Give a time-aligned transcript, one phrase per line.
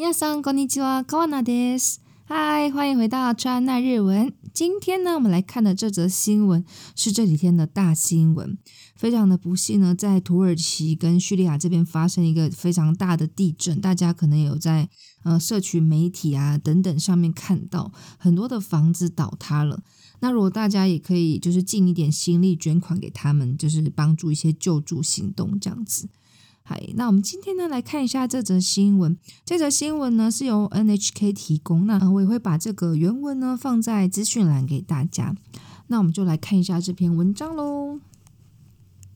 [0.00, 4.32] 你好，上国语机は、高安娜德斯，嗨，欢迎回到川奈日文。
[4.54, 8.56] 今天呢，我们来看的这则新闻是这几天的大新闻。
[8.94, 14.88] 非常的不幸呢，在土耳其跟叙利亚这边发生一个非常大的地震，大家可能有在
[15.24, 19.82] 呃，社群媒体啊等等上面看到很多的房子倒塌了。
[20.20, 26.08] 那如果大家也可以就是尽一点心力捐款给他们，就是帮助一些救助行动这样子。
[26.96, 29.16] 那我们今天呢来看一下这则新闻。
[29.44, 31.86] 这则新闻呢是由 NHK 提供。
[31.86, 35.34] 那我也会把这个原文呢放在资讯栏给大家。
[35.86, 38.00] 那我们就来看一下这篇文章喽。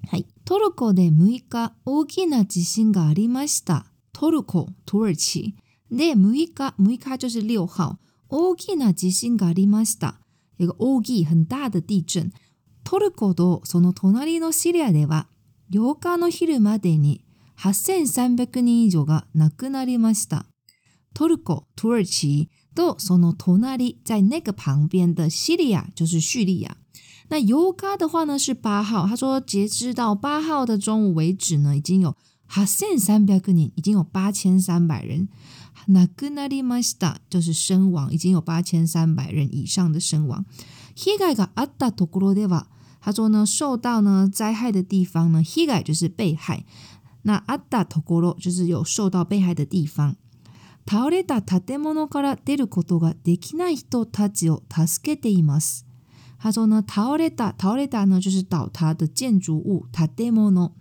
[0.08, 3.84] はい、トルコで6日大きな地震がありました。
[4.12, 5.54] トルコ、土耳其
[5.90, 10.20] で6日、6日就是六号大きな地震がありました。
[10.56, 12.32] 有个大き很大的地震。
[12.84, 15.28] トルコとその隣のシリアでは
[15.70, 17.22] 8日の昼までに。
[17.58, 20.46] 8 3三百人以上が亡くなりました。
[21.14, 26.76] トルコ土耳其とその隣（在那个旁边的）叙利亚就是叙利亚。
[27.28, 32.16] 那尤ガ的话呢是八号，他说截止到八号的中午为止呢，已经有
[32.50, 35.28] 8 3三百个人已经有八千三百人。
[35.88, 36.08] 亡
[36.48, 40.44] りました就是身亡，已经有八千三百人以上的身亡。
[43.04, 46.64] 他说呢受到呢灾害的地方呢，害就是被害。
[47.24, 50.16] 那あったところ就是有受到被害的地方。
[50.84, 55.84] 倒れた建物から出ることができない人たちを助けています。
[56.38, 59.84] 他说呢，倒れた倒れた呢就是倒塌的建筑物
[60.16, 60.72] 建物。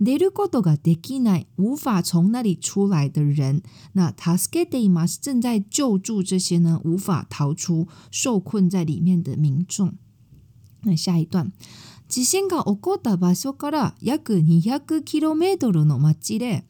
[0.00, 3.62] 出ることができない无法从那里出来的人，
[3.94, 9.94] 那助けています正在救助这些呢无法逃出受困在里面的民众。
[10.96, 11.52] 下一段
[12.08, 16.64] 地震が起こった場所から約 200km の町で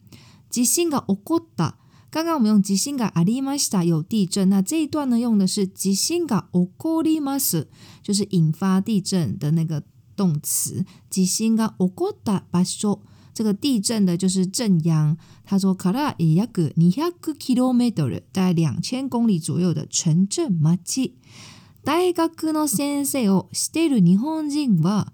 [0.49, 1.77] 地震が起こった
[2.11, 7.67] 刚刚我们用地震がありました有地震，那这一段呢用的是地震が起こります，
[8.03, 9.81] 就是引发地震的那个
[10.17, 10.85] 动词。
[11.09, 13.01] 地震が起こった場所，
[13.33, 15.15] 这个地震的就是震央。
[15.45, 21.15] 他说から約200キロメートル，大概两千公里左右的城镇町。
[21.83, 25.11] 大学の先生をしている日本人は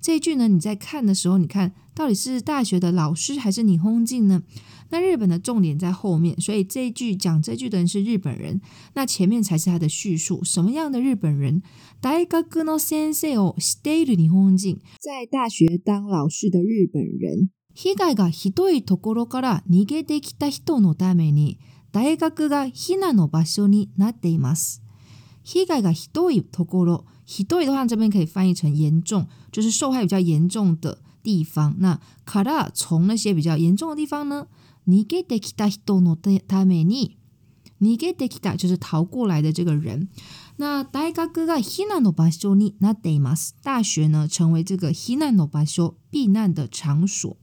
[0.00, 4.42] 这一句呢，你在看的时候，你看到底是大学的老师还是你轰进呢？
[4.90, 8.60] 那日本的重点在后面，所以这一句讲这句的人是日本人，
[8.94, 10.42] 那前面才是他的叙述。
[10.42, 11.62] 什么样的日本人？
[12.00, 17.50] 大学の先生をしている日本人，在大学当老师的日本人。
[17.74, 21.58] 被害がひどいところから逃げてきた人のために、
[21.92, 24.82] 大学が避難の場所になっています。
[25.50, 31.74] ひがいがひどいところ、ひどい的话，这边可以翻译成严重，就是受害比较严重的地方。
[31.78, 34.46] 那から、从那些比较严重的地方呢？
[38.80, 40.08] 逃过来的这个人，
[43.62, 44.92] 大学呢成为这个
[46.10, 47.36] 避难的场所。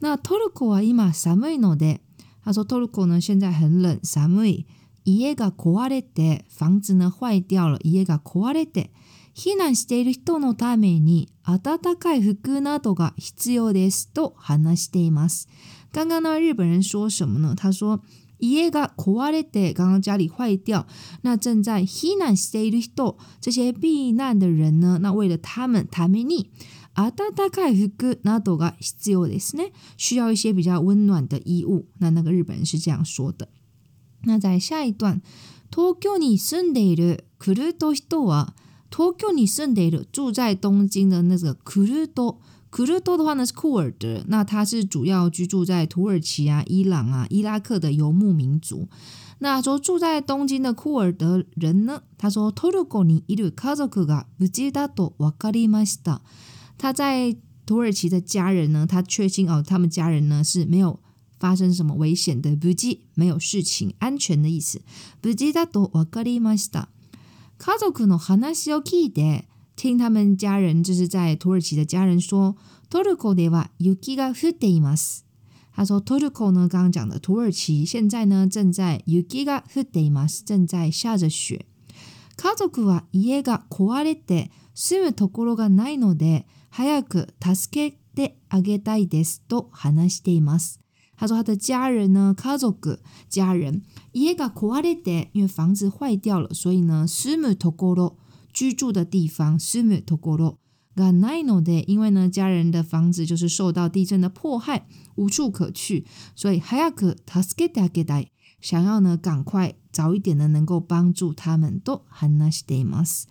[0.00, 2.00] 那トルコは今寒いので，
[2.44, 4.64] 他说，トルコ呢现在很冷，寒い。
[5.08, 8.90] 家が壊れて、房子の壊掉了、家が壊れて、
[9.36, 15.48] 避難している人のために暖かい服などが必要ですと話しています。
[15.94, 17.54] 刚刚呢，日本人说什么呢？
[17.56, 18.00] 他说
[18.40, 20.84] 家が壊れて，刚刚家里坏掉。
[21.22, 24.98] 那正在避難している人，这些避难的人呢？
[25.00, 26.50] 那为了他们，ために
[26.96, 27.12] 暖
[27.50, 29.72] かい服などが必要ですね。
[29.96, 31.86] 需要一些比较温暖的衣物。
[32.00, 33.48] 那那个日本人是这样说的。
[34.24, 35.20] 那在下一段，
[35.70, 38.54] 东京に住んでいるクルド人は，
[38.90, 42.40] 东京に住んでいる住在东京的那个库尔多，
[42.70, 48.88] 库尔多的话呢是库尔德，那他是主要居住在土耳其啊、伊朗啊、伊拉克的游牧民族。
[49.38, 56.20] 那说住在东京的库尔德人呢，他说トルコにいる家族が無事だとわかりました。
[56.78, 61.00] 他在土耳其的家人呢，他确信哦，他们家人呢是没有。
[61.38, 64.82] 发生什么危险的不计，没有事情安全的意思。
[65.20, 66.86] 不计だとわかりました。
[67.58, 69.44] 家族の話を聞いて、
[69.76, 72.56] 听他们家人，就是在土耳其的家人说，
[72.90, 75.20] トルコでは雪が降っています。
[75.72, 81.66] 他说，土耳其呢，刚刚讲的土耳其现在呢，正在雪が降っています，正在下着雪。
[82.36, 90.80] 家族は家が壊れて、住むところがないので、早く助けてあげたいですと話しています。
[91.16, 92.76] 他说：“他的家人呢，家族
[93.28, 93.82] 家人
[94.12, 98.16] 家が壊れて，的，因为房子坏掉了，所以呢 s u m こ t o o r o
[98.52, 100.54] 居住的地方 s u m こ t o
[100.94, 101.06] な o r
[101.42, 106.04] o no 因为呢，家人的房子就是受到地震的迫害，无处可去，
[106.34, 108.30] 所以早く助 t a s げ k e t a k e a
[108.60, 113.26] 想要呢赶快早一点呢能够帮助他们都 hana s h i e m a s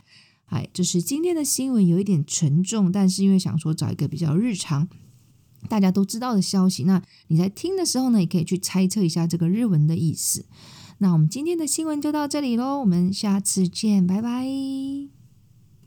[0.46, 4.88] 哎，是今天的新闻有一点沉重，但是因为想说找一个比较日常。”
[5.68, 10.46] 大家都知道的消息，那你在听的时候呢，也可以去猜测一下这个日文的意思。
[11.00, 15.15] 那我们今天的新闻就到这里喽，我们下次见，拜拜。